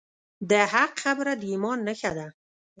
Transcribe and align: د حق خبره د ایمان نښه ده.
د 0.49 0.51
حق 0.73 0.93
خبره 1.03 1.33
د 1.41 1.43
ایمان 1.51 1.77
نښه 1.87 2.11
ده. 2.17 2.27